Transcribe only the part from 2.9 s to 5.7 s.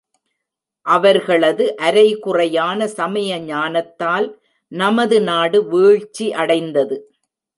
சமய ஞானத்தால் நமது நாடு